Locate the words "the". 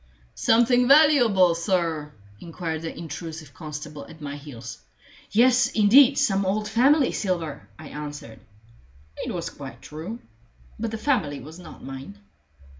2.81-2.97, 10.89-10.97